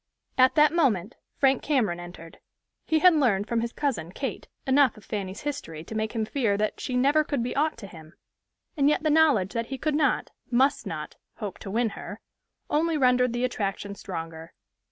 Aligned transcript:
At 0.35 0.55
that 0.55 0.73
moment 0.73 1.13
Frank 1.37 1.61
Cameron 1.61 1.99
entered. 1.99 2.39
He 2.87 2.97
had 2.97 3.13
learned 3.13 3.47
from 3.47 3.61
his 3.61 3.71
cousin, 3.71 4.11
Kate, 4.11 4.47
enough 4.65 4.97
of 4.97 5.05
Fanny's 5.05 5.41
history 5.41 5.83
to 5.83 5.93
make 5.93 6.13
him 6.13 6.25
fear 6.25 6.57
that 6.57 6.79
she 6.79 6.95
never 6.95 7.23
could 7.23 7.43
be 7.43 7.55
aught 7.55 7.77
to 7.77 7.85
him; 7.85 8.15
and 8.75 8.89
yet 8.89 9.03
the 9.03 9.11
knowledge 9.11 9.53
that 9.53 9.67
he 9.67 9.77
could 9.77 9.93
not, 9.93 10.31
must 10.49 10.87
not, 10.87 11.17
hope 11.35 11.59
to 11.59 11.69
win 11.69 11.89
her, 11.89 12.19
only 12.67 12.97
rendered 12.97 13.31
the 13.31 13.43
attraction 13.43 13.93
stronger. 13.93 14.53